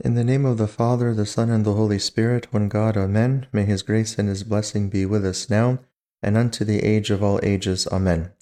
In 0.00 0.14
the 0.14 0.24
name 0.24 0.44
of 0.44 0.58
the 0.58 0.66
Father, 0.66 1.14
the 1.14 1.24
Son, 1.24 1.50
and 1.50 1.64
the 1.64 1.74
Holy 1.74 2.00
Spirit, 2.00 2.52
one 2.52 2.68
God, 2.68 2.96
Amen. 2.96 3.46
May 3.52 3.64
his 3.64 3.82
grace 3.82 4.18
and 4.18 4.28
his 4.28 4.42
blessing 4.42 4.88
be 4.88 5.06
with 5.06 5.24
us 5.24 5.48
now 5.48 5.78
and 6.20 6.36
unto 6.36 6.64
the 6.64 6.80
age 6.80 7.10
of 7.10 7.22
all 7.22 7.38
ages. 7.44 7.86
Amen. 7.86 8.32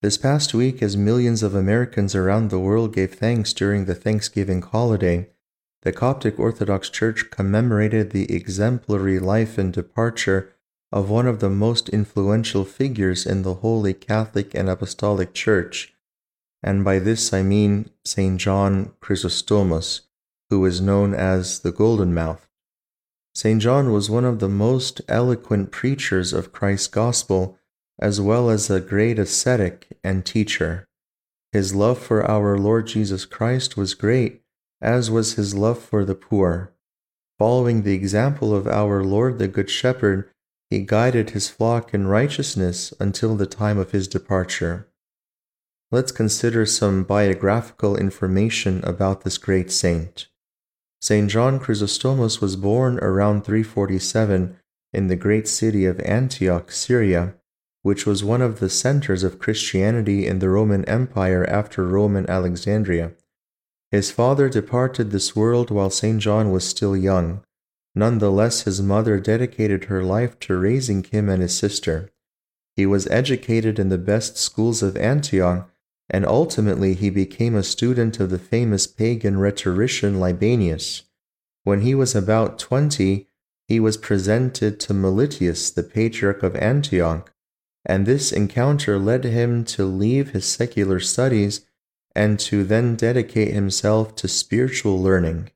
This 0.00 0.16
past 0.16 0.54
week, 0.54 0.82
as 0.82 0.96
millions 0.96 1.42
of 1.42 1.54
Americans 1.54 2.14
around 2.14 2.48
the 2.48 2.58
world 2.58 2.94
gave 2.94 3.12
thanks 3.12 3.52
during 3.52 3.84
the 3.84 3.94
Thanksgiving 3.94 4.62
holiday, 4.62 5.28
the 5.82 5.92
Coptic 5.92 6.38
Orthodox 6.38 6.88
Church 6.88 7.30
commemorated 7.30 8.10
the 8.10 8.34
exemplary 8.34 9.18
life 9.18 9.58
and 9.58 9.74
departure 9.74 10.54
of 10.90 11.10
one 11.10 11.26
of 11.26 11.40
the 11.40 11.50
most 11.50 11.90
influential 11.90 12.64
figures 12.64 13.26
in 13.26 13.42
the 13.42 13.54
Holy 13.54 13.92
Catholic 13.92 14.54
and 14.54 14.70
Apostolic 14.70 15.34
Church, 15.34 15.92
and 16.62 16.82
by 16.82 16.98
this 16.98 17.30
I 17.34 17.42
mean 17.42 17.90
St. 18.06 18.40
John 18.40 18.92
Chrysostomos 19.02 20.07
who 20.50 20.64
is 20.64 20.80
known 20.80 21.14
as 21.14 21.60
the 21.60 21.72
Golden 21.72 22.14
Mouth. 22.14 22.48
St. 23.34 23.60
John 23.60 23.92
was 23.92 24.10
one 24.10 24.24
of 24.24 24.38
the 24.38 24.48
most 24.48 25.00
eloquent 25.08 25.70
preachers 25.70 26.32
of 26.32 26.52
Christ's 26.52 26.88
gospel, 26.88 27.58
as 28.00 28.20
well 28.20 28.50
as 28.50 28.70
a 28.70 28.80
great 28.80 29.18
ascetic 29.18 29.98
and 30.02 30.24
teacher. 30.24 30.86
His 31.52 31.74
love 31.74 31.98
for 31.98 32.28
our 32.28 32.58
Lord 32.58 32.86
Jesus 32.86 33.24
Christ 33.24 33.76
was 33.76 33.94
great, 33.94 34.42
as 34.80 35.10
was 35.10 35.34
his 35.34 35.54
love 35.54 35.78
for 35.78 36.04
the 36.04 36.14
poor. 36.14 36.74
Following 37.38 37.82
the 37.82 37.94
example 37.94 38.54
of 38.54 38.66
our 38.66 39.04
Lord 39.04 39.38
the 39.38 39.48
Good 39.48 39.70
Shepherd, 39.70 40.30
he 40.70 40.80
guided 40.80 41.30
his 41.30 41.48
flock 41.48 41.94
in 41.94 42.06
righteousness 42.06 42.92
until 42.98 43.36
the 43.36 43.46
time 43.46 43.78
of 43.78 43.92
his 43.92 44.08
departure. 44.08 44.88
Let's 45.90 46.12
consider 46.12 46.66
some 46.66 47.04
biographical 47.04 47.96
information 47.96 48.84
about 48.84 49.22
this 49.22 49.38
great 49.38 49.70
saint. 49.70 50.26
St. 51.00 51.30
John 51.30 51.60
Chrysostomos 51.60 52.40
was 52.40 52.56
born 52.56 52.98
around 52.98 53.44
347 53.44 54.56
in 54.92 55.06
the 55.06 55.16
great 55.16 55.46
city 55.46 55.86
of 55.86 56.00
Antioch, 56.00 56.72
Syria, 56.72 57.34
which 57.82 58.04
was 58.04 58.24
one 58.24 58.42
of 58.42 58.58
the 58.58 58.68
centers 58.68 59.22
of 59.22 59.38
Christianity 59.38 60.26
in 60.26 60.40
the 60.40 60.48
Roman 60.48 60.84
Empire 60.86 61.48
after 61.48 61.86
Rome 61.86 62.16
and 62.16 62.28
Alexandria. 62.28 63.12
His 63.90 64.10
father 64.10 64.48
departed 64.48 65.10
this 65.10 65.36
world 65.36 65.70
while 65.70 65.90
St. 65.90 66.20
John 66.20 66.50
was 66.50 66.66
still 66.66 66.96
young. 66.96 67.42
Nonetheless, 67.94 68.62
his 68.62 68.82
mother 68.82 69.18
dedicated 69.18 69.84
her 69.84 70.02
life 70.02 70.38
to 70.40 70.56
raising 70.56 71.04
him 71.04 71.28
and 71.28 71.40
his 71.40 71.56
sister. 71.56 72.10
He 72.76 72.86
was 72.86 73.06
educated 73.08 73.78
in 73.78 73.88
the 73.88 73.98
best 73.98 74.36
schools 74.36 74.82
of 74.82 74.96
Antioch 74.96 75.70
and 76.10 76.24
ultimately 76.24 76.94
he 76.94 77.10
became 77.10 77.54
a 77.54 77.62
student 77.62 78.18
of 78.20 78.30
the 78.30 78.38
famous 78.38 78.86
pagan 78.86 79.38
rhetorician 79.38 80.18
Libanius. 80.18 81.02
When 81.64 81.82
he 81.82 81.94
was 81.94 82.14
about 82.14 82.58
twenty, 82.58 83.28
he 83.66 83.78
was 83.78 83.96
presented 83.96 84.80
to 84.80 84.94
Meletius, 84.94 85.74
the 85.74 85.82
patriarch 85.82 86.42
of 86.42 86.56
Antioch, 86.56 87.32
and 87.84 88.06
this 88.06 88.32
encounter 88.32 88.98
led 88.98 89.24
him 89.24 89.64
to 89.64 89.84
leave 89.84 90.30
his 90.30 90.46
secular 90.46 91.00
studies 91.00 91.66
and 92.14 92.40
to 92.40 92.64
then 92.64 92.96
dedicate 92.96 93.52
himself 93.52 94.16
to 94.16 94.26
spiritual 94.26 95.00
learning. 95.00 95.50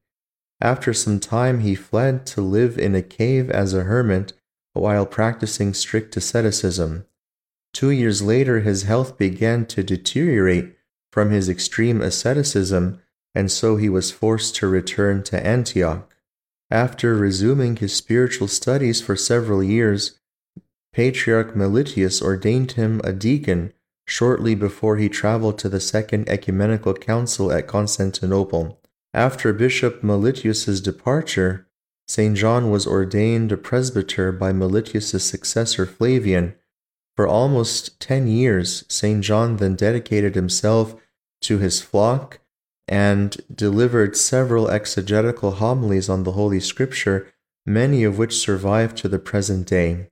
After 0.61 0.93
some 0.93 1.19
time, 1.19 1.61
he 1.61 1.75
fled 1.75 2.25
to 2.27 2.41
live 2.41 2.79
in 2.79 2.95
a 2.95 3.03
cave 3.03 3.51
as 3.51 3.75
a 3.75 3.85
hermit 3.85 4.33
while 4.75 5.05
practicing 5.07 5.75
strict 5.75 6.17
asceticism. 6.17 7.07
Two 7.73 7.91
years 7.91 8.23
later, 8.23 8.61
his 8.61 8.83
health 8.83 9.17
began 9.17 9.67
to 9.67 9.83
deteriorate 9.83 10.77
from 11.11 11.31
his 11.31 11.49
extreme 11.49 12.01
asceticism, 12.01 13.01
and 13.35 13.51
so 13.51 13.77
he 13.77 13.89
was 13.89 14.11
forced 14.11 14.55
to 14.57 14.67
return 14.69 15.23
to 15.25 15.47
Antioch. 15.47 16.15
After 16.71 17.15
resuming 17.15 17.77
his 17.77 17.95
spiritual 17.95 18.49
studies 18.49 19.01
for 19.01 19.17
several 19.17 19.63
years, 19.63 20.19
Patriarch 20.93 21.55
Meletius 21.55 22.23
ordained 22.23 22.73
him 22.73 23.01
a 23.05 23.13
deacon 23.13 23.73
shortly 24.07 24.55
before 24.55 24.97
he 24.97 25.09
traveled 25.09 25.59
to 25.59 25.69
the 25.69 25.81
Second 25.81 26.29
Ecumenical 26.29 26.95
Council 26.95 27.53
at 27.53 27.67
Constantinople. 27.67 28.79
After 29.15 29.53
Bishop 29.53 30.03
Meletius's 30.03 30.81
departure, 30.81 31.67
St. 32.09 32.37
John 32.37 32.71
was 32.71 32.87
ordained 32.87 33.53
a 33.53 33.57
presbyter 33.57 34.33
by 34.33 34.53
Meletius's 34.53 35.25
successor 35.25 35.87
Flavian, 35.87 36.55
for 37.17 37.27
almost 37.27 38.01
ten 38.01 38.27
years, 38.27 38.85
St. 38.89 39.23
John 39.23 39.57
then 39.57 39.75
dedicated 39.75 40.35
himself 40.35 40.95
to 41.43 41.59
his 41.59 41.81
flock 41.81 42.41
and 42.89 43.37
delivered 43.53 44.17
several 44.17 44.71
exegetical 44.71 45.53
homilies 45.53 46.09
on 46.09 46.25
the 46.25 46.33
Holy 46.33 46.61
Scripture, 46.61 47.33
many 47.65 48.05
of 48.05 48.19
which 48.19 48.39
survive 48.39 48.95
to 48.97 49.09
the 49.09 49.19
present 49.19 49.67
day. 49.67 50.09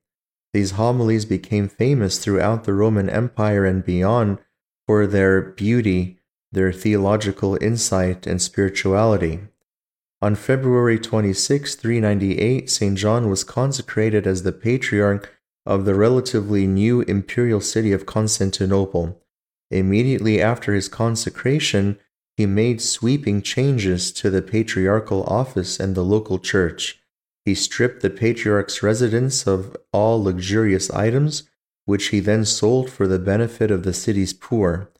These 0.52 0.72
homilies 0.72 1.24
became 1.24 1.68
famous 1.68 2.18
throughout 2.18 2.64
the 2.64 2.74
Roman 2.74 3.08
Empire 3.08 3.64
and 3.64 3.84
beyond 3.84 4.38
for 4.86 5.06
their 5.06 5.40
beauty, 5.40 6.18
their 6.52 6.72
theological 6.72 7.56
insight, 7.62 8.26
and 8.26 8.42
spirituality. 8.42 9.40
On 10.20 10.34
February 10.34 10.98
26, 10.98 11.76
398, 11.76 12.68
St. 12.68 12.98
John 12.98 13.30
was 13.30 13.44
consecrated 13.44 14.26
as 14.26 14.42
the 14.42 14.52
Patriarch 14.52 15.39
of 15.66 15.84
the 15.84 15.94
relatively 15.94 16.66
new 16.66 17.02
imperial 17.02 17.60
city 17.60 17.92
of 17.92 18.06
Constantinople. 18.06 19.20
Immediately 19.70 20.40
after 20.40 20.74
his 20.74 20.88
consecration, 20.88 21.98
he 22.36 22.46
made 22.46 22.80
sweeping 22.80 23.42
changes 23.42 24.10
to 24.12 24.30
the 24.30 24.42
patriarchal 24.42 25.22
office 25.24 25.78
and 25.78 25.94
the 25.94 26.04
local 26.04 26.38
church. 26.38 27.00
He 27.44 27.54
stripped 27.54 28.02
the 28.02 28.10
patriarch's 28.10 28.82
residence 28.82 29.46
of 29.46 29.76
all 29.92 30.22
luxurious 30.22 30.90
items, 30.90 31.44
which 31.84 32.08
he 32.08 32.20
then 32.20 32.44
sold 32.44 32.90
for 32.90 33.06
the 33.06 33.18
benefit 33.18 33.70
of 33.70 33.82
the 33.82 33.92
city's 33.92 34.32
poor. 34.32 34.90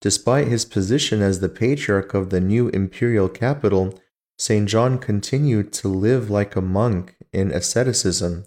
Despite 0.00 0.48
his 0.48 0.64
position 0.64 1.22
as 1.22 1.40
the 1.40 1.48
patriarch 1.48 2.14
of 2.14 2.30
the 2.30 2.40
new 2.40 2.68
imperial 2.68 3.28
capital, 3.28 3.98
St. 4.38 4.68
John 4.68 4.98
continued 4.98 5.72
to 5.74 5.88
live 5.88 6.30
like 6.30 6.54
a 6.54 6.60
monk 6.60 7.16
in 7.32 7.50
asceticism. 7.50 8.44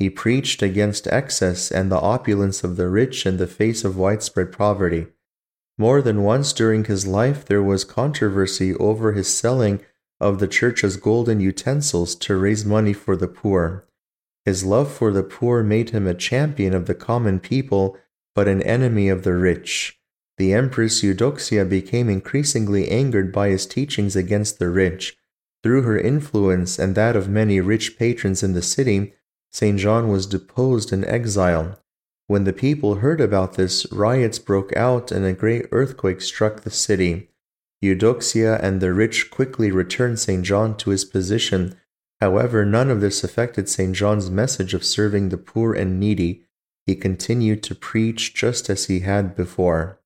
He 0.00 0.08
preached 0.08 0.62
against 0.62 1.06
excess 1.08 1.70
and 1.70 1.92
the 1.92 2.00
opulence 2.00 2.64
of 2.64 2.76
the 2.76 2.88
rich 2.88 3.26
in 3.26 3.36
the 3.36 3.46
face 3.46 3.84
of 3.84 3.98
widespread 3.98 4.50
poverty. 4.50 5.08
More 5.76 6.00
than 6.00 6.22
once 6.22 6.54
during 6.54 6.86
his 6.86 7.06
life, 7.06 7.44
there 7.44 7.62
was 7.62 7.84
controversy 7.84 8.74
over 8.76 9.12
his 9.12 9.28
selling 9.28 9.80
of 10.18 10.38
the 10.38 10.48
church's 10.48 10.96
golden 10.96 11.40
utensils 11.40 12.14
to 12.14 12.36
raise 12.36 12.64
money 12.64 12.94
for 12.94 13.14
the 13.14 13.28
poor. 13.28 13.86
His 14.46 14.64
love 14.64 14.90
for 14.90 15.12
the 15.12 15.22
poor 15.22 15.62
made 15.62 15.90
him 15.90 16.06
a 16.06 16.14
champion 16.14 16.72
of 16.72 16.86
the 16.86 16.94
common 16.94 17.38
people, 17.38 17.98
but 18.34 18.48
an 18.48 18.62
enemy 18.62 19.10
of 19.10 19.22
the 19.22 19.34
rich. 19.34 20.00
The 20.38 20.54
Empress 20.54 21.02
Eudoxia 21.02 21.66
became 21.66 22.08
increasingly 22.08 22.88
angered 22.88 23.32
by 23.32 23.50
his 23.50 23.66
teachings 23.66 24.16
against 24.16 24.58
the 24.58 24.70
rich. 24.70 25.18
Through 25.62 25.82
her 25.82 25.98
influence 25.98 26.78
and 26.78 26.94
that 26.94 27.16
of 27.16 27.28
many 27.28 27.60
rich 27.60 27.98
patrons 27.98 28.42
in 28.42 28.54
the 28.54 28.62
city, 28.62 29.12
St. 29.52 29.78
John 29.78 30.08
was 30.08 30.26
deposed 30.26 30.92
in 30.92 31.04
exile. 31.04 31.78
When 32.28 32.44
the 32.44 32.52
people 32.52 32.96
heard 32.96 33.20
about 33.20 33.54
this, 33.54 33.90
riots 33.92 34.38
broke 34.38 34.74
out 34.76 35.10
and 35.10 35.24
a 35.24 35.32
great 35.32 35.66
earthquake 35.72 36.20
struck 36.20 36.60
the 36.60 36.70
city. 36.70 37.30
Eudoxia 37.82 38.60
and 38.62 38.80
the 38.80 38.92
rich 38.92 39.30
quickly 39.30 39.72
returned 39.72 40.20
St. 40.20 40.44
John 40.44 40.76
to 40.76 40.90
his 40.90 41.04
position. 41.04 41.76
However, 42.20 42.64
none 42.64 42.90
of 42.90 43.00
this 43.00 43.24
affected 43.24 43.68
St. 43.68 43.96
John's 43.96 44.30
message 44.30 44.74
of 44.74 44.84
serving 44.84 45.30
the 45.30 45.38
poor 45.38 45.74
and 45.74 45.98
needy. 45.98 46.44
He 46.86 46.94
continued 46.94 47.62
to 47.64 47.74
preach 47.74 48.34
just 48.34 48.70
as 48.70 48.86
he 48.86 49.00
had 49.00 49.34
before. 49.34 49.98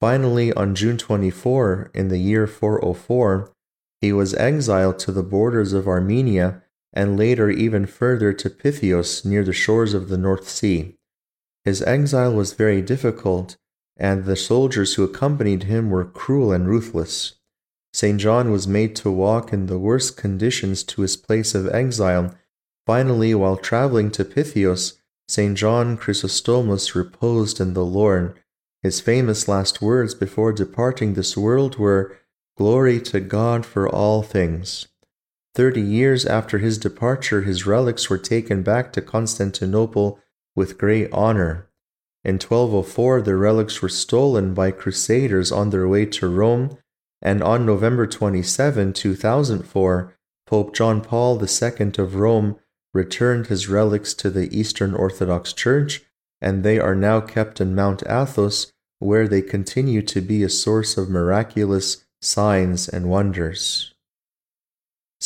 Finally, 0.00 0.52
on 0.54 0.74
June 0.74 0.98
24, 0.98 1.92
in 1.94 2.08
the 2.08 2.18
year 2.18 2.46
404, 2.46 3.52
he 4.00 4.12
was 4.12 4.34
exiled 4.34 4.98
to 4.98 5.12
the 5.12 5.22
borders 5.22 5.72
of 5.72 5.86
Armenia 5.86 6.63
and 6.94 7.18
later 7.18 7.50
even 7.50 7.84
further 7.84 8.32
to 8.32 8.48
Pythios 8.48 9.24
near 9.24 9.44
the 9.44 9.52
shores 9.52 9.92
of 9.92 10.08
the 10.08 10.16
North 10.16 10.48
Sea. 10.48 10.94
His 11.64 11.82
exile 11.82 12.32
was 12.32 12.52
very 12.52 12.80
difficult, 12.80 13.56
and 13.96 14.24
the 14.24 14.36
soldiers 14.36 14.94
who 14.94 15.02
accompanied 15.02 15.64
him 15.64 15.90
were 15.90 16.04
cruel 16.04 16.52
and 16.52 16.68
ruthless. 16.68 17.34
St. 17.92 18.20
John 18.20 18.50
was 18.50 18.68
made 18.68 18.96
to 18.96 19.10
walk 19.10 19.52
in 19.52 19.66
the 19.66 19.78
worst 19.78 20.16
conditions 20.16 20.82
to 20.84 21.02
his 21.02 21.16
place 21.16 21.54
of 21.54 21.68
exile. 21.68 22.34
Finally, 22.86 23.34
while 23.34 23.56
traveling 23.56 24.10
to 24.12 24.24
Pythios, 24.24 24.94
St. 25.28 25.56
John 25.56 25.96
Chrysostomos 25.96 26.94
reposed 26.94 27.60
in 27.60 27.74
the 27.74 27.84
Lord. 27.84 28.38
His 28.82 29.00
famous 29.00 29.48
last 29.48 29.80
words 29.80 30.14
before 30.14 30.52
departing 30.52 31.14
this 31.14 31.36
world 31.36 31.76
were, 31.76 32.18
Glory 32.56 33.00
to 33.00 33.18
God 33.18 33.64
for 33.66 33.88
all 33.88 34.22
things. 34.22 34.86
Thirty 35.54 35.80
years 35.80 36.26
after 36.26 36.58
his 36.58 36.78
departure, 36.78 37.42
his 37.42 37.64
relics 37.64 38.10
were 38.10 38.18
taken 38.18 38.62
back 38.64 38.92
to 38.92 39.00
Constantinople 39.00 40.18
with 40.56 40.78
great 40.78 41.12
honor. 41.12 41.68
In 42.24 42.34
1204, 42.34 43.22
the 43.22 43.36
relics 43.36 43.80
were 43.80 43.88
stolen 43.88 44.52
by 44.52 44.72
crusaders 44.72 45.52
on 45.52 45.70
their 45.70 45.86
way 45.86 46.06
to 46.06 46.28
Rome, 46.28 46.76
and 47.22 47.40
on 47.40 47.64
November 47.64 48.06
27, 48.06 48.92
2004, 48.92 50.14
Pope 50.46 50.74
John 50.74 51.00
Paul 51.00 51.40
II 51.40 51.92
of 51.98 52.16
Rome 52.16 52.56
returned 52.92 53.46
his 53.46 53.68
relics 53.68 54.12
to 54.14 54.30
the 54.30 54.48
Eastern 54.56 54.92
Orthodox 54.92 55.52
Church, 55.52 56.02
and 56.40 56.64
they 56.64 56.80
are 56.80 56.96
now 56.96 57.20
kept 57.20 57.60
in 57.60 57.74
Mount 57.74 58.02
Athos, 58.08 58.72
where 58.98 59.28
they 59.28 59.42
continue 59.42 60.02
to 60.02 60.20
be 60.20 60.42
a 60.42 60.48
source 60.48 60.96
of 60.96 61.08
miraculous 61.08 62.04
signs 62.20 62.88
and 62.88 63.08
wonders. 63.08 63.93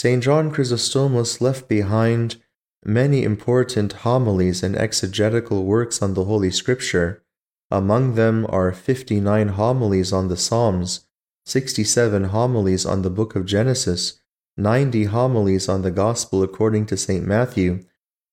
St. 0.01 0.23
John 0.23 0.53
Chrysostomos 0.53 1.41
left 1.41 1.69
behind 1.69 2.37
many 2.85 3.25
important 3.25 4.05
homilies 4.07 4.63
and 4.63 4.77
exegetical 4.77 5.65
works 5.65 6.01
on 6.01 6.15
the 6.15 6.23
Holy 6.23 6.53
Scripture. 6.53 7.25
Among 7.69 8.15
them 8.15 8.47
are 8.49 8.71
59 8.71 9.49
homilies 9.49 10.13
on 10.13 10.29
the 10.29 10.37
Psalms, 10.37 11.05
67 11.47 12.27
homilies 12.27 12.87
on 12.87 13.03
the 13.03 13.11
book 13.11 13.35
of 13.35 13.45
Genesis, 13.45 14.21
90 14.57 15.07
homilies 15.07 15.69
on 15.69 15.83
the 15.83 15.91
Gospel 15.91 16.45
according 16.45 16.87
to 16.87 16.97
St. 16.97 17.27
Matthew, 17.27 17.85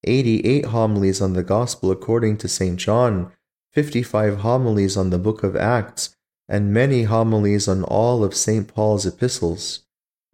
88 0.03 0.65
homilies 0.65 1.19
on 1.19 1.33
the 1.33 1.41
Gospel 1.41 1.89
according 1.89 2.37
to 2.37 2.47
St. 2.47 2.77
John, 2.77 3.31
55 3.73 4.41
homilies 4.41 4.95
on 4.95 5.09
the 5.09 5.17
book 5.17 5.41
of 5.41 5.55
Acts, 5.55 6.15
and 6.47 6.71
many 6.71 7.05
homilies 7.05 7.67
on 7.67 7.83
all 7.83 8.23
of 8.23 8.35
St. 8.35 8.67
Paul's 8.67 9.07
epistles. 9.07 9.84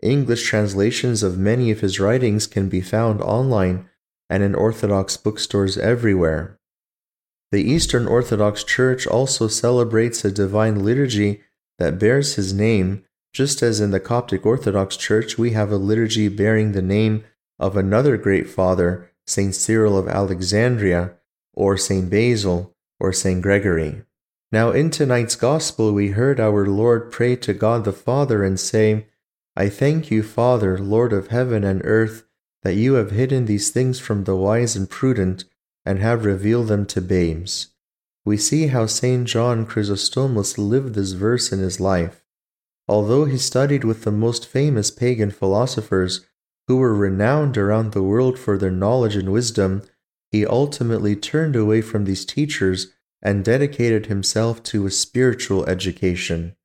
English 0.01 0.43
translations 0.43 1.23
of 1.23 1.37
many 1.37 1.71
of 1.71 1.81
his 1.81 1.99
writings 1.99 2.47
can 2.47 2.69
be 2.69 2.81
found 2.81 3.21
online 3.21 3.89
and 4.29 4.43
in 4.43 4.55
Orthodox 4.55 5.17
bookstores 5.17 5.77
everywhere. 5.77 6.59
The 7.51 7.61
Eastern 7.61 8.07
Orthodox 8.07 8.63
Church 8.63 9.05
also 9.05 9.47
celebrates 9.47 10.23
a 10.23 10.31
divine 10.31 10.83
liturgy 10.83 11.41
that 11.79 11.99
bears 11.99 12.35
his 12.35 12.53
name, 12.53 13.03
just 13.33 13.61
as 13.61 13.81
in 13.81 13.91
the 13.91 13.99
Coptic 13.99 14.45
Orthodox 14.45 14.95
Church 14.95 15.37
we 15.37 15.51
have 15.51 15.71
a 15.71 15.77
liturgy 15.77 16.29
bearing 16.29 16.71
the 16.71 16.81
name 16.81 17.25
of 17.59 17.75
another 17.75 18.17
great 18.17 18.49
father, 18.49 19.11
Saint 19.27 19.53
Cyril 19.53 19.97
of 19.97 20.07
Alexandria, 20.07 21.13
or 21.53 21.77
Saint 21.77 22.09
Basil, 22.09 22.73
or 22.99 23.11
Saint 23.11 23.41
Gregory. 23.41 24.03
Now, 24.51 24.71
in 24.71 24.89
tonight's 24.89 25.35
Gospel, 25.35 25.93
we 25.93 26.09
heard 26.09 26.39
our 26.39 26.65
Lord 26.65 27.11
pray 27.11 27.35
to 27.37 27.53
God 27.53 27.83
the 27.83 27.93
Father 27.93 28.43
and 28.43 28.59
say, 28.59 29.07
I 29.55 29.69
thank 29.69 30.09
you, 30.09 30.23
Father, 30.23 30.77
Lord 30.77 31.13
of 31.13 31.27
heaven 31.27 31.63
and 31.63 31.81
earth, 31.83 32.23
that 32.63 32.75
you 32.75 32.93
have 32.93 33.11
hidden 33.11 33.45
these 33.45 33.69
things 33.69 33.99
from 33.99 34.23
the 34.23 34.35
wise 34.35 34.75
and 34.75 34.89
prudent, 34.89 35.45
and 35.85 35.99
have 35.99 36.25
revealed 36.25 36.67
them 36.67 36.85
to 36.87 37.01
babes 37.01 37.71
we 38.23 38.37
see 38.37 38.67
how 38.67 38.85
St. 38.85 39.27
John 39.27 39.65
Chrysostomos 39.65 40.57
lived 40.57 40.93
this 40.93 41.13
verse 41.13 41.51
in 41.51 41.59
his 41.59 41.79
life. 41.79 42.23
Although 42.87 43.25
he 43.25 43.37
studied 43.37 43.83
with 43.83 44.03
the 44.03 44.11
most 44.11 44.47
famous 44.47 44.91
pagan 44.91 45.31
philosophers 45.31 46.25
who 46.67 46.77
were 46.77 46.93
renowned 46.93 47.57
around 47.57 47.91
the 47.91 48.03
world 48.03 48.37
for 48.37 48.57
their 48.57 48.71
knowledge 48.71 49.15
and 49.15 49.31
wisdom, 49.31 49.81
he 50.31 50.45
ultimately 50.45 51.15
turned 51.15 51.55
away 51.55 51.81
from 51.81 52.05
these 52.05 52.25
teachers 52.25 52.93
and 53.21 53.45
dedicated 53.45 54.05
himself 54.05 54.61
to 54.63 54.85
a 54.85 54.91
spiritual 54.91 55.65
education. 55.65 56.55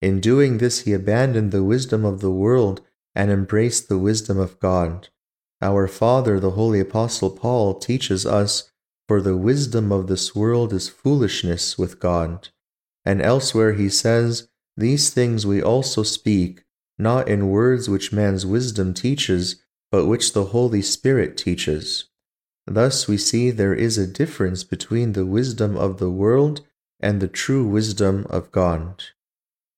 In 0.00 0.20
doing 0.20 0.58
this, 0.58 0.80
he 0.80 0.92
abandoned 0.92 1.50
the 1.50 1.64
wisdom 1.64 2.04
of 2.04 2.20
the 2.20 2.30
world 2.30 2.82
and 3.14 3.30
embraced 3.30 3.88
the 3.88 3.98
wisdom 3.98 4.38
of 4.38 4.60
God. 4.60 5.08
Our 5.60 5.88
Father, 5.88 6.38
the 6.38 6.52
Holy 6.52 6.78
Apostle 6.78 7.30
Paul, 7.30 7.74
teaches 7.74 8.24
us 8.24 8.70
for 9.08 9.20
the 9.22 9.36
wisdom 9.36 9.90
of 9.90 10.06
this 10.06 10.34
world 10.34 10.72
is 10.72 10.88
foolishness 10.88 11.78
with 11.78 11.98
God. 11.98 12.50
And 13.04 13.22
elsewhere 13.22 13.72
he 13.72 13.88
says, 13.88 14.48
These 14.76 15.10
things 15.10 15.46
we 15.46 15.62
also 15.62 16.02
speak, 16.02 16.64
not 16.98 17.26
in 17.26 17.48
words 17.48 17.88
which 17.88 18.12
man's 18.12 18.44
wisdom 18.44 18.92
teaches, 18.92 19.56
but 19.90 20.06
which 20.06 20.34
the 20.34 20.46
Holy 20.46 20.82
Spirit 20.82 21.38
teaches. 21.38 22.04
Thus 22.66 23.08
we 23.08 23.16
see 23.16 23.50
there 23.50 23.74
is 23.74 23.96
a 23.96 24.06
difference 24.06 24.62
between 24.62 25.14
the 25.14 25.24
wisdom 25.24 25.74
of 25.76 25.98
the 25.98 26.10
world 26.10 26.60
and 27.00 27.20
the 27.20 27.28
true 27.28 27.66
wisdom 27.66 28.26
of 28.28 28.52
God. 28.52 29.04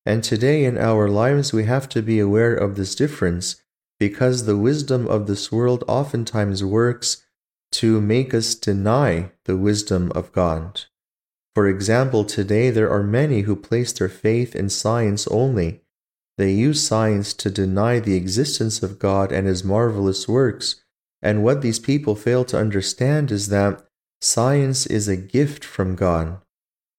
And 0.05 0.23
today 0.23 0.65
in 0.65 0.77
our 0.77 1.07
lives 1.07 1.53
we 1.53 1.65
have 1.65 1.87
to 1.89 2.01
be 2.01 2.19
aware 2.19 2.55
of 2.55 2.75
this 2.75 2.95
difference 2.95 3.61
because 3.99 4.45
the 4.45 4.57
wisdom 4.57 5.07
of 5.07 5.27
this 5.27 5.51
world 5.51 5.83
oftentimes 5.87 6.63
works 6.63 7.23
to 7.73 8.01
make 8.01 8.33
us 8.33 8.55
deny 8.55 9.31
the 9.45 9.55
wisdom 9.55 10.11
of 10.13 10.31
God. 10.31 10.81
For 11.53 11.67
example, 11.67 12.23
today 12.23 12.69
there 12.69 12.89
are 12.89 13.03
many 13.03 13.41
who 13.41 13.55
place 13.55 13.91
their 13.93 14.09
faith 14.09 14.55
in 14.55 14.69
science 14.69 15.27
only. 15.27 15.81
They 16.37 16.51
use 16.51 16.85
science 16.85 17.33
to 17.35 17.51
deny 17.51 17.99
the 17.99 18.15
existence 18.15 18.81
of 18.81 18.99
God 18.99 19.31
and 19.31 19.45
His 19.47 19.63
marvelous 19.63 20.27
works, 20.27 20.81
and 21.21 21.43
what 21.43 21.61
these 21.61 21.79
people 21.79 22.15
fail 22.15 22.43
to 22.45 22.57
understand 22.57 23.31
is 23.31 23.49
that 23.49 23.85
science 24.21 24.85
is 24.87 25.07
a 25.07 25.17
gift 25.17 25.63
from 25.63 25.95
God. 25.95 26.41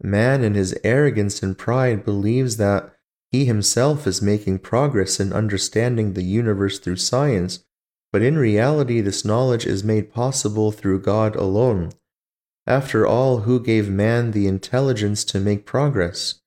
Man, 0.03 0.43
in 0.43 0.55
his 0.55 0.75
arrogance 0.83 1.43
and 1.43 1.57
pride, 1.57 2.05
believes 2.05 2.57
that 2.57 2.93
he 3.31 3.45
himself 3.45 4.07
is 4.07 4.21
making 4.21 4.59
progress 4.59 5.21
in 5.21 5.33
understanding 5.33 6.13
the 6.13 6.25
universe 6.25 6.79
through 6.79 6.97
science, 6.97 7.65
but 8.13 8.21
in 8.21 8.37
reality, 8.37 9.01
this 9.01 9.25
knowledge 9.25 9.65
is 9.65 9.83
made 9.83 10.13
possible 10.13 10.71
through 10.71 11.01
God 11.01 11.35
alone. 11.35 11.93
After 12.67 13.07
all, 13.07 13.41
who 13.41 13.59
gave 13.59 13.89
man 13.89 14.33
the 14.33 14.47
intelligence 14.47 15.25
to 15.25 15.41
make 15.41 15.65
progress? 15.65 16.41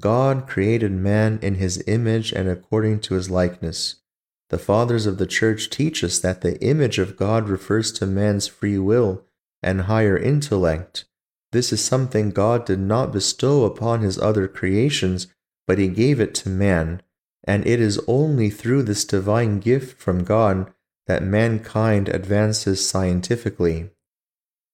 God 0.00 0.46
created 0.46 0.92
man 0.92 1.38
in 1.40 1.54
his 1.54 1.82
image 1.86 2.32
and 2.32 2.48
according 2.48 3.00
to 3.00 3.14
his 3.14 3.30
likeness. 3.30 3.96
The 4.50 4.58
fathers 4.58 5.06
of 5.06 5.18
the 5.18 5.26
church 5.26 5.70
teach 5.70 6.04
us 6.04 6.18
that 6.20 6.42
the 6.42 6.60
image 6.62 6.98
of 6.98 7.16
God 7.16 7.48
refers 7.48 7.90
to 7.92 8.06
man's 8.06 8.46
free 8.46 8.78
will 8.78 9.24
and 9.62 9.82
higher 9.82 10.16
intellect. 10.16 11.06
This 11.52 11.72
is 11.72 11.82
something 11.82 12.30
God 12.30 12.66
did 12.66 12.78
not 12.78 13.12
bestow 13.12 13.64
upon 13.64 14.00
his 14.00 14.18
other 14.18 14.48
creations, 14.48 15.28
but 15.66 15.78
he 15.78 15.88
gave 15.88 16.20
it 16.20 16.34
to 16.36 16.48
man, 16.48 17.02
and 17.44 17.66
it 17.66 17.80
is 17.80 18.00
only 18.06 18.50
through 18.50 18.82
this 18.82 19.04
divine 19.04 19.58
gift 19.58 19.98
from 19.98 20.24
God 20.24 20.72
that 21.06 21.22
mankind 21.22 22.08
advances 22.08 22.86
scientifically. 22.86 23.90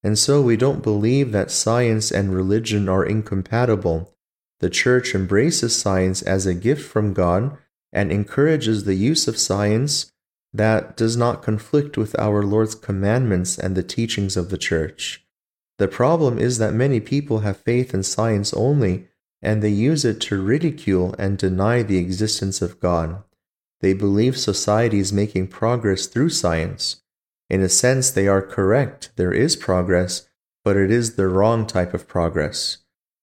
And 0.03 0.19
so 0.19 0.43
we 0.43 0.57
don't 0.57 0.83
believe 0.83 1.33
that 1.33 1.51
science 1.51 2.11
and 2.11 2.35
religion 2.35 2.89
are 2.89 3.07
incompatible. 3.07 4.15
The 4.61 4.69
Church 4.69 5.15
embraces 5.15 5.77
science 5.77 6.21
as 6.23 6.45
a 6.45 6.55
gift 6.55 6.83
from 6.83 7.15
God 7.15 7.57
and 7.93 8.11
encourages 8.11 8.85
the 8.85 8.95
use 8.95 9.29
of 9.29 9.39
science 9.39 10.13
that 10.53 10.97
does 10.97 11.17
not 11.17 11.43
conflict 11.43 11.97
with 11.97 12.19
our 12.19 12.43
Lord's 12.43 12.75
commandments 12.75 13.59
and 13.59 13.77
the 13.77 13.83
teachings 13.83 14.37
of 14.37 14.51
the 14.51 14.59
Church. 14.59 15.24
The 15.79 15.89
problem 15.89 16.39
is 16.39 16.59
that 16.59 16.73
many 16.73 17.01
people 17.01 17.41
have 17.41 17.57
faith 17.57 17.93
in 17.93 18.05
science 18.05 18.55
only, 18.55 19.09
and 19.43 19.63
they 19.63 19.71
use 19.71 20.05
it 20.05 20.21
to 20.23 20.43
ridicule 20.43 21.15
and 21.19 21.37
deny 21.37 21.83
the 21.83 21.99
existence 21.99 22.63
of 22.63 22.81
God. 22.81 23.23
They 23.81 23.93
believe 23.93 24.39
society 24.39 25.01
is 25.01 25.13
making 25.13 25.49
progress 25.49 26.07
through 26.07 26.31
science. 26.31 27.03
In 27.51 27.61
a 27.61 27.69
sense, 27.69 28.11
they 28.11 28.29
are 28.29 28.41
correct. 28.41 29.11
There 29.17 29.33
is 29.33 29.57
progress, 29.57 30.29
but 30.65 30.77
it 30.77 30.91
is 30.91 31.17
the 31.17 31.29
wrong 31.29 31.67
type 31.67 31.93
of 31.93 32.09
progress. 32.09 32.79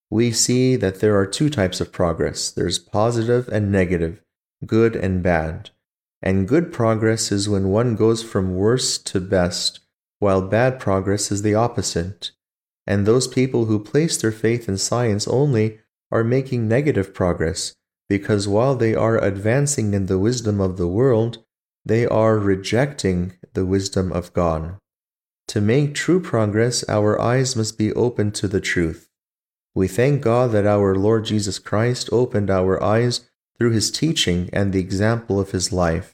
We 0.09 0.31
see 0.31 0.75
that 0.75 0.99
there 0.99 1.17
are 1.17 1.25
two 1.25 1.49
types 1.49 1.79
of 1.79 1.91
progress 1.91 2.51
there's 2.51 2.77
positive 2.77 3.47
and 3.47 3.71
negative, 3.71 4.21
good 4.65 4.95
and 4.95 5.23
bad. 5.23 5.69
And 6.21 6.47
good 6.47 6.71
progress 6.71 7.31
is 7.31 7.49
when 7.49 7.69
one 7.69 7.95
goes 7.95 8.21
from 8.21 8.55
worst 8.55 9.07
to 9.07 9.19
best, 9.21 9.79
while 10.19 10.41
bad 10.41 10.79
progress 10.79 11.31
is 11.31 11.41
the 11.41 11.55
opposite. 11.55 12.31
And 12.91 13.05
those 13.05 13.25
people 13.25 13.67
who 13.67 13.79
place 13.79 14.17
their 14.17 14.33
faith 14.33 14.67
in 14.67 14.77
science 14.77 15.25
only 15.25 15.79
are 16.11 16.25
making 16.25 16.67
negative 16.67 17.13
progress 17.13 17.73
because 18.09 18.49
while 18.49 18.75
they 18.75 18.93
are 18.93 19.17
advancing 19.23 19.93
in 19.93 20.07
the 20.07 20.19
wisdom 20.19 20.59
of 20.59 20.75
the 20.75 20.89
world, 20.89 21.41
they 21.85 22.05
are 22.05 22.37
rejecting 22.37 23.37
the 23.53 23.65
wisdom 23.65 24.11
of 24.11 24.33
God. 24.33 24.75
To 25.47 25.61
make 25.61 25.95
true 25.95 26.19
progress, 26.19 26.83
our 26.89 27.17
eyes 27.17 27.55
must 27.55 27.77
be 27.77 27.93
open 27.93 28.33
to 28.33 28.49
the 28.49 28.59
truth. 28.59 29.09
We 29.73 29.87
thank 29.87 30.21
God 30.21 30.51
that 30.51 30.67
our 30.67 30.93
Lord 30.93 31.23
Jesus 31.23 31.59
Christ 31.59 32.09
opened 32.11 32.49
our 32.49 32.83
eyes 32.83 33.21
through 33.57 33.71
his 33.71 33.89
teaching 33.89 34.49
and 34.51 34.73
the 34.73 34.81
example 34.81 35.39
of 35.39 35.51
his 35.51 35.71
life. 35.71 36.13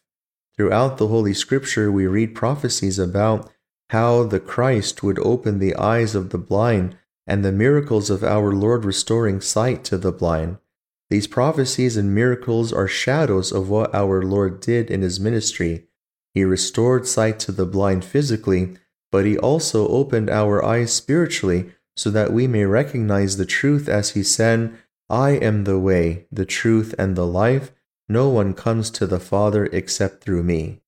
Throughout 0.56 1.00
the 1.00 1.08
Holy 1.08 1.34
Scripture, 1.34 1.92
we 1.92 2.06
read 2.06 2.36
prophecies 2.36 3.00
about 3.00 3.50
how 3.90 4.24
the 4.24 4.40
Christ 4.40 5.04
would 5.04 5.20
open 5.20 5.60
the 5.60 5.76
eyes 5.76 6.16
of 6.16 6.30
the 6.30 6.38
blind 6.38 6.98
and 7.26 7.44
the 7.44 7.52
miracles 7.52 8.10
of 8.10 8.24
our 8.24 8.52
Lord 8.52 8.86
restoring 8.86 9.42
sight 9.42 9.84
to 9.86 9.98
the 9.98 10.12
blind. 10.12 10.58
These 11.10 11.28
prophecies 11.28 11.96
and 11.96 12.14
miracles 12.14 12.74
are 12.74 12.88
shadows 12.88 13.52
of 13.52 13.70
what 13.70 13.96
our 13.96 14.22
Lord 14.22 14.60
did 14.60 14.92
in 14.92 15.02
his 15.02 15.20
ministry. 15.20 15.88
He 16.34 16.44
restored 16.44 17.08
sight 17.08 17.40
to 17.40 17.52
the 17.52 17.66
blind 17.66 18.04
physically, 18.04 18.76
but 19.12 19.26
he 19.26 19.38
also 19.38 19.88
opened 19.88 20.30
our 20.30 20.64
eyes 20.64 20.94
spiritually 20.94 21.72
so 21.96 22.10
that 22.12 22.34
we 22.34 22.46
may 22.46 22.66
recognize 22.66 23.38
the 23.38 23.46
truth 23.46 23.88
as 23.88 24.12
he 24.12 24.24
said, 24.24 24.78
I 25.10 25.32
am 25.32 25.64
the 25.64 25.80
way, 25.80 26.28
the 26.32 26.46
truth, 26.46 26.94
and 27.00 27.16
the 27.16 27.26
life. 27.26 27.72
no 28.10 28.30
one 28.30 28.54
comes 28.54 28.90
to 28.92 29.06
the 29.06 29.20
Father 29.20 29.66
except 29.72 30.24
through 30.24 30.44
me. 30.44 30.82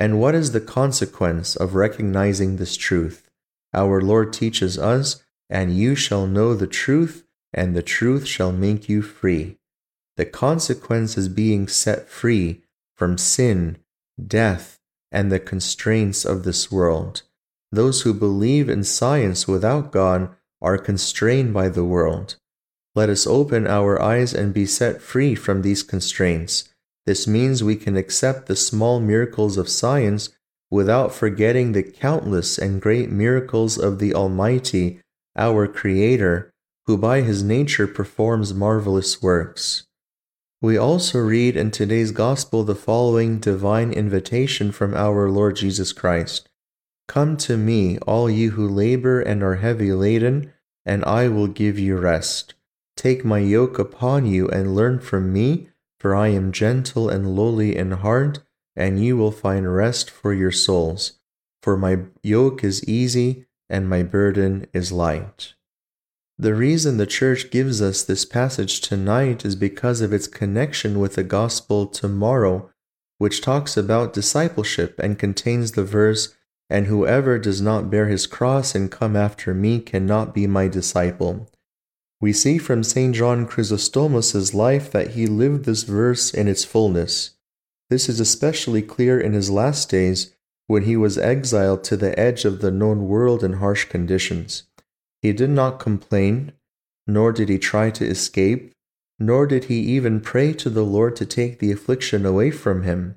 And 0.00 0.18
what 0.18 0.34
is 0.34 0.52
the 0.52 0.62
consequence 0.62 1.54
of 1.56 1.74
recognizing 1.74 2.56
this 2.56 2.78
truth? 2.78 3.28
Our 3.74 4.00
Lord 4.00 4.32
teaches 4.32 4.78
us, 4.78 5.22
and 5.50 5.76
you 5.76 5.94
shall 5.94 6.26
know 6.26 6.54
the 6.54 6.66
truth, 6.66 7.26
and 7.52 7.76
the 7.76 7.82
truth 7.82 8.26
shall 8.26 8.50
make 8.50 8.88
you 8.88 9.02
free. 9.02 9.58
The 10.16 10.24
consequence 10.24 11.18
is 11.18 11.28
being 11.28 11.68
set 11.68 12.08
free 12.08 12.62
from 12.96 13.18
sin, 13.18 13.76
death, 14.26 14.80
and 15.12 15.30
the 15.30 15.38
constraints 15.38 16.24
of 16.24 16.44
this 16.44 16.72
world. 16.72 17.22
Those 17.70 18.00
who 18.00 18.14
believe 18.14 18.70
in 18.70 18.84
science 18.84 19.46
without 19.46 19.92
God 19.92 20.34
are 20.62 20.78
constrained 20.78 21.52
by 21.52 21.68
the 21.68 21.84
world. 21.84 22.36
Let 22.94 23.10
us 23.10 23.26
open 23.26 23.66
our 23.66 24.00
eyes 24.00 24.32
and 24.32 24.54
be 24.54 24.64
set 24.64 25.02
free 25.02 25.34
from 25.34 25.60
these 25.60 25.82
constraints. 25.82 26.70
This 27.06 27.26
means 27.26 27.62
we 27.62 27.76
can 27.76 27.96
accept 27.96 28.46
the 28.46 28.56
small 28.56 29.00
miracles 29.00 29.56
of 29.56 29.68
science 29.68 30.30
without 30.70 31.12
forgetting 31.12 31.72
the 31.72 31.82
countless 31.82 32.58
and 32.58 32.80
great 32.80 33.10
miracles 33.10 33.78
of 33.78 33.98
the 33.98 34.14
Almighty, 34.14 35.00
our 35.36 35.66
Creator, 35.66 36.52
who 36.86 36.96
by 36.96 37.22
his 37.22 37.42
nature 37.42 37.86
performs 37.86 38.54
marvelous 38.54 39.22
works. 39.22 39.86
We 40.62 40.76
also 40.76 41.18
read 41.18 41.56
in 41.56 41.70
today's 41.70 42.12
Gospel 42.12 42.64
the 42.64 42.74
following 42.74 43.38
divine 43.38 43.92
invitation 43.92 44.72
from 44.72 44.94
our 44.94 45.30
Lord 45.30 45.56
Jesus 45.56 45.92
Christ 45.92 46.48
Come 47.08 47.36
to 47.38 47.56
me, 47.56 47.98
all 48.06 48.30
you 48.30 48.52
who 48.52 48.68
labor 48.68 49.20
and 49.20 49.42
are 49.42 49.56
heavy 49.56 49.92
laden, 49.92 50.52
and 50.86 51.04
I 51.04 51.26
will 51.26 51.48
give 51.48 51.76
you 51.76 51.96
rest. 51.96 52.54
Take 52.96 53.24
my 53.24 53.38
yoke 53.38 53.78
upon 53.80 54.26
you 54.26 54.48
and 54.48 54.76
learn 54.76 55.00
from 55.00 55.32
me, 55.32 55.70
for 56.00 56.16
I 56.16 56.28
am 56.28 56.50
gentle 56.50 57.10
and 57.10 57.36
lowly 57.36 57.76
in 57.76 57.92
heart, 57.92 58.40
and 58.74 59.04
you 59.04 59.18
will 59.18 59.30
find 59.30 59.72
rest 59.72 60.10
for 60.10 60.32
your 60.32 60.50
souls. 60.50 61.18
For 61.62 61.76
my 61.76 61.98
yoke 62.22 62.64
is 62.64 62.82
easy 62.88 63.44
and 63.68 63.88
my 63.88 64.02
burden 64.02 64.66
is 64.72 64.90
light. 64.90 65.52
The 66.38 66.54
reason 66.54 66.96
the 66.96 67.06
Church 67.06 67.50
gives 67.50 67.82
us 67.82 68.02
this 68.02 68.24
passage 68.24 68.80
tonight 68.80 69.44
is 69.44 69.54
because 69.54 70.00
of 70.00 70.14
its 70.14 70.26
connection 70.26 70.98
with 70.98 71.16
the 71.16 71.22
Gospel 71.22 71.86
tomorrow, 71.86 72.70
which 73.18 73.42
talks 73.42 73.76
about 73.76 74.14
discipleship 74.14 74.98
and 74.98 75.18
contains 75.18 75.72
the 75.72 75.84
verse, 75.84 76.34
And 76.70 76.86
whoever 76.86 77.38
does 77.38 77.60
not 77.60 77.90
bear 77.90 78.08
his 78.08 78.26
cross 78.26 78.74
and 78.74 78.90
come 78.90 79.16
after 79.16 79.52
me 79.52 79.80
cannot 79.80 80.32
be 80.32 80.46
my 80.46 80.66
disciple. 80.66 81.49
We 82.20 82.32
see 82.34 82.58
from 82.58 82.84
St. 82.84 83.14
John 83.14 83.46
Chrysostomos' 83.46 84.52
life 84.52 84.90
that 84.90 85.12
he 85.12 85.26
lived 85.26 85.64
this 85.64 85.84
verse 85.84 86.34
in 86.34 86.48
its 86.48 86.64
fullness. 86.64 87.36
This 87.88 88.08
is 88.08 88.20
especially 88.20 88.82
clear 88.82 89.18
in 89.18 89.32
his 89.32 89.50
last 89.50 89.90
days 89.90 90.34
when 90.66 90.82
he 90.82 90.96
was 90.96 91.18
exiled 91.18 91.82
to 91.84 91.96
the 91.96 92.18
edge 92.18 92.44
of 92.44 92.60
the 92.60 92.70
known 92.70 93.08
world 93.08 93.42
in 93.42 93.54
harsh 93.54 93.86
conditions. 93.86 94.64
He 95.22 95.32
did 95.32 95.50
not 95.50 95.80
complain, 95.80 96.52
nor 97.06 97.32
did 97.32 97.48
he 97.48 97.58
try 97.58 97.90
to 97.90 98.06
escape, 98.06 98.72
nor 99.18 99.46
did 99.46 99.64
he 99.64 99.80
even 99.80 100.20
pray 100.20 100.52
to 100.52 100.70
the 100.70 100.84
Lord 100.84 101.16
to 101.16 101.26
take 101.26 101.58
the 101.58 101.72
affliction 101.72 102.24
away 102.24 102.50
from 102.50 102.82
him. 102.82 103.16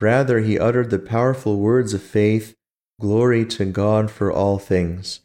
Rather, 0.00 0.40
he 0.40 0.58
uttered 0.58 0.90
the 0.90 0.98
powerful 0.98 1.58
words 1.58 1.94
of 1.94 2.02
faith 2.02 2.54
Glory 3.00 3.46
to 3.46 3.64
God 3.64 4.10
for 4.10 4.30
all 4.30 4.58
things. 4.58 5.20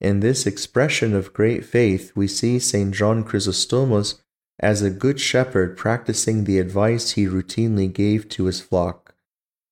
In 0.00 0.20
this 0.20 0.46
expression 0.46 1.14
of 1.14 1.32
great 1.32 1.64
faith, 1.64 2.12
we 2.14 2.26
see 2.28 2.58
St. 2.58 2.94
John 2.94 3.24
Chrysostomos 3.24 4.20
as 4.58 4.82
a 4.82 4.90
good 4.90 5.20
shepherd 5.20 5.76
practicing 5.76 6.44
the 6.44 6.58
advice 6.58 7.12
he 7.12 7.26
routinely 7.26 7.92
gave 7.92 8.28
to 8.30 8.44
his 8.44 8.60
flock. 8.60 9.14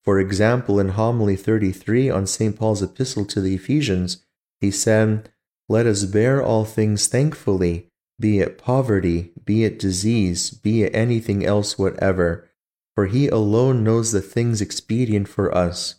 For 0.02 0.18
example, 0.18 0.78
in 0.78 0.90
Homily 0.90 1.36
33 1.36 2.10
on 2.10 2.26
St. 2.26 2.56
Paul's 2.56 2.82
epistle 2.82 3.24
to 3.26 3.40
the 3.40 3.54
Ephesians, 3.54 4.24
he 4.60 4.70
said, 4.70 5.30
let 5.68 5.86
us 5.86 6.04
bear 6.04 6.42
all 6.42 6.64
things 6.66 7.08
thankfully, 7.08 7.88
be 8.20 8.40
it 8.40 8.58
poverty, 8.58 9.32
be 9.44 9.64
it 9.64 9.78
disease, 9.78 10.50
be 10.50 10.82
it 10.82 10.94
anything 10.94 11.44
else 11.44 11.78
whatever, 11.78 12.50
for 12.94 13.06
he 13.06 13.28
alone 13.28 13.82
knows 13.82 14.12
the 14.12 14.20
things 14.20 14.60
expedient 14.60 15.26
for 15.26 15.54
us. 15.56 15.96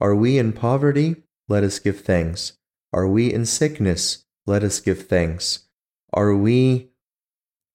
Are 0.00 0.14
we 0.14 0.38
in 0.38 0.52
poverty? 0.52 1.16
Let 1.48 1.64
us 1.64 1.78
give 1.78 2.00
thanks. 2.00 2.58
Are 2.96 3.06
we 3.06 3.30
in 3.30 3.44
sickness? 3.44 4.24
Let 4.46 4.64
us 4.64 4.80
give 4.80 5.06
thanks. 5.06 5.66
Are 6.14 6.34
we 6.34 6.88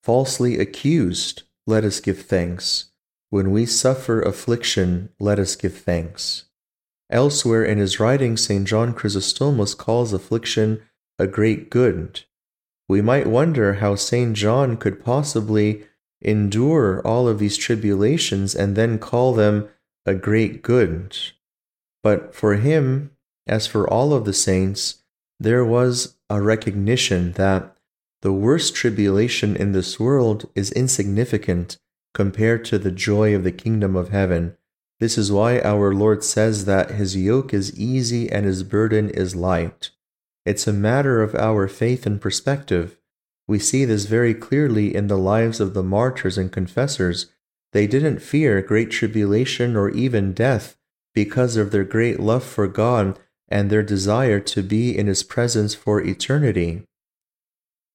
falsely 0.02 0.58
accused? 0.58 1.44
Let 1.68 1.84
us 1.84 2.00
give 2.00 2.24
thanks. 2.24 2.86
When 3.30 3.52
we 3.52 3.68
suffer 3.68 4.20
affliction, 4.20 5.10
let 5.20 5.38
us 5.38 5.56
give 5.56 5.78
thanks. 5.78 6.46
Elsewhere 7.12 7.64
in 7.64 7.78
his 7.78 8.00
writing, 8.00 8.36
St. 8.36 8.66
John 8.66 8.96
Chrysostomos 8.96 9.78
calls 9.78 10.12
affliction 10.12 10.82
a 11.20 11.28
great 11.28 11.70
good. 11.70 12.22
We 12.90 13.04
might 13.04 13.28
wonder 13.28 13.74
how 13.74 13.94
St. 13.94 14.36
John 14.36 14.76
could 14.76 15.06
possibly 15.06 15.86
endure 16.20 17.00
all 17.06 17.28
of 17.28 17.38
these 17.38 17.58
tribulations 17.58 18.56
and 18.56 18.76
then 18.76 18.98
call 18.98 19.36
them 19.36 19.70
a 20.04 20.16
great 20.16 20.64
good. 20.64 21.16
But 22.02 22.34
for 22.34 22.56
him, 22.56 23.12
as 23.46 23.68
for 23.68 23.88
all 23.88 24.16
of 24.16 24.26
the 24.26 24.34
saints, 24.34 25.01
there 25.42 25.66
was 25.66 26.18
a 26.30 26.40
recognition 26.40 27.32
that 27.32 27.76
the 28.22 28.32
worst 28.32 28.76
tribulation 28.76 29.56
in 29.56 29.72
this 29.72 30.00
world 30.00 30.48
is 30.54 30.72
insignificant 30.74 31.80
compared 32.14 32.64
to 32.64 32.78
the 32.78 32.92
joy 32.92 33.34
of 33.34 33.44
the 33.44 33.52
kingdom 33.52 33.96
of 33.96 34.10
heaven. 34.10 34.56
This 35.00 35.18
is 35.18 35.32
why 35.32 35.60
our 35.62 35.96
Lord 35.96 36.24
says 36.24 36.66
that 36.66 36.92
his 36.92 37.18
yoke 37.18 37.56
is 37.56 37.76
easy 37.80 38.32
and 38.32 38.46
his 38.46 38.62
burden 38.62 39.10
is 39.10 39.36
light. 39.36 39.90
It's 40.46 40.68
a 40.68 40.74
matter 40.74 41.24
of 41.24 41.34
our 41.34 41.68
faith 41.68 42.06
and 42.06 42.22
perspective. 42.22 42.98
We 43.48 43.58
see 43.58 43.84
this 43.84 44.06
very 44.06 44.36
clearly 44.36 44.94
in 44.94 45.08
the 45.08 45.18
lives 45.18 45.60
of 45.60 45.74
the 45.74 45.82
martyrs 45.82 46.38
and 46.38 46.52
confessors. 46.52 47.32
They 47.74 47.88
didn't 47.88 48.22
fear 48.22 48.62
great 48.62 48.92
tribulation 48.92 49.76
or 49.76 49.90
even 49.90 50.34
death 50.34 50.78
because 51.16 51.58
of 51.58 51.72
their 51.72 51.84
great 51.84 52.20
love 52.20 52.44
for 52.44 52.68
God 52.68 53.18
and 53.52 53.70
their 53.70 53.84
desire 53.84 54.40
to 54.40 54.64
be 54.64 54.98
in 54.98 55.08
His 55.08 55.22
presence 55.22 55.76
for 55.76 56.02
eternity. 56.02 56.84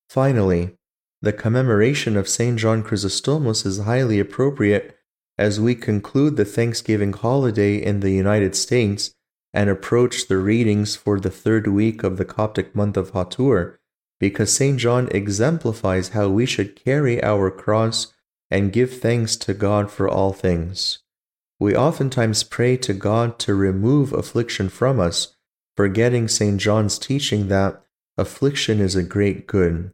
Finally, 0.09 0.77
the 1.23 1.33
commemoration 1.33 2.17
of 2.17 2.29
St. 2.29 2.59
John 2.59 2.85
Chrysostomos 2.85 3.67
is 3.67 3.79
highly 3.79 4.21
appropriate 4.21 4.97
as 5.39 5.61
we 5.61 5.75
conclude 5.75 6.37
the 6.37 6.45
Thanksgiving 6.45 7.13
holiday 7.13 7.77
in 7.77 8.01
the 8.01 8.11
United 8.11 8.55
States 8.55 9.13
and 9.53 9.71
approach 9.71 10.29
the 10.29 10.39
readings 10.39 10.95
for 10.97 11.19
the 11.19 11.31
third 11.31 11.67
week 11.67 12.03
of 12.03 12.19
the 12.19 12.25
Coptic 12.25 12.75
month 12.75 12.97
of 12.97 13.13
Hatur, 13.13 13.79
because 14.21 14.53
St. 14.53 14.79
John 14.79 15.09
exemplifies 15.11 16.11
how 16.11 16.29
we 16.29 16.47
should 16.47 16.77
carry 16.77 17.23
our 17.23 17.51
cross 17.51 18.13
and 18.51 18.73
give 18.73 18.99
thanks 19.01 19.37
to 19.37 19.55
God 19.55 19.91
for 19.91 20.09
all 20.09 20.33
things. 20.33 20.99
We 21.59 21.75
oftentimes 21.75 22.45
pray 22.45 22.77
to 22.79 22.93
God 22.93 23.39
to 23.41 23.55
remove 23.55 24.13
affliction 24.13 24.69
from 24.69 25.01
us, 25.01 25.36
forgetting 25.77 26.29
St. 26.29 26.59
John's 26.61 26.99
teaching 26.99 27.49
that 27.49 27.83
affliction 28.17 28.81
is 28.81 28.97
a 28.97 29.03
great 29.03 29.47
good. 29.47 29.93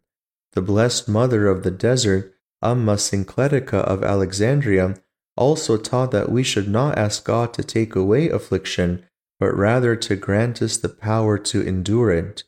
The 0.52 0.62
Blessed 0.62 1.08
Mother 1.08 1.48
of 1.48 1.62
the 1.62 1.70
Desert, 1.70 2.34
Amma 2.62 2.94
Syncletica 2.94 3.74
of 3.74 4.04
Alexandria, 4.04 4.96
also 5.36 5.76
taught 5.76 6.10
that 6.10 6.30
we 6.30 6.42
should 6.42 6.68
not 6.68 6.98
ask 6.98 7.24
God 7.24 7.54
to 7.54 7.64
take 7.64 7.96
away 7.96 8.28
affliction, 8.28 9.04
but 9.40 9.56
rather 9.56 9.96
to 9.96 10.14
grant 10.14 10.62
us 10.62 10.76
the 10.76 10.88
power 10.88 11.38
to 11.38 11.62
endure 11.62 12.10
it. 12.10 12.44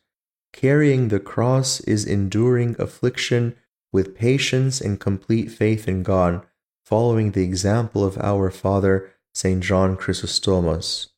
Carrying 0.53 1.09
the 1.09 1.19
cross 1.19 1.81
is 1.81 2.05
enduring 2.05 2.77
affliction 2.79 3.57
with 3.93 4.15
patience 4.15 4.81
and 4.81 5.01
complete 5.01 5.51
faith 5.51 5.89
in 5.89 6.03
God, 6.03 6.45
following 6.85 7.33
the 7.33 7.43
example 7.43 8.05
of 8.05 8.19
our 8.19 8.51
Father, 8.51 9.11
St. 9.35 9.63
John 9.63 9.97
Chrysostomos. 9.97 11.09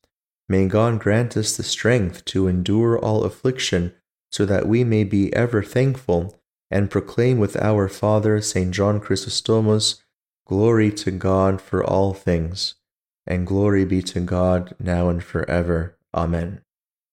May 0.49 0.67
God 0.67 1.01
grant 1.01 1.37
us 1.37 1.57
the 1.57 1.63
strength 1.63 2.25
to 2.27 2.47
endure 2.47 2.99
all 2.99 3.25
affliction, 3.25 3.95
so 4.31 4.45
that 4.45 4.69
we 4.69 4.85
may 4.85 5.05
be 5.05 5.35
ever 5.35 5.63
thankful 5.63 6.39
and 6.71 6.91
proclaim 6.91 7.39
with 7.39 7.57
our 7.57 7.89
Father, 7.89 8.41
St. 8.41 8.73
John 8.73 9.01
Chrysostomos, 9.01 10.03
Glory 10.47 10.93
to 10.93 11.11
God 11.11 11.61
for 11.61 11.83
all 11.83 12.15
things 12.15 12.77
and 13.27 13.47
glory 13.47 13.85
be 13.85 14.01
to 14.03 14.21
God 14.21 14.75
now 14.79 15.09
and 15.09 15.23
forever. 15.23 15.99
Amen. 16.15 16.61